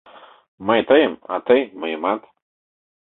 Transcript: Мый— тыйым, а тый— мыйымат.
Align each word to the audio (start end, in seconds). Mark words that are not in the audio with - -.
Мый— 0.67 0.79
тыйым, 0.89 1.13
а 1.33 1.35
тый— 1.45 1.61
мыйымат. 1.79 2.21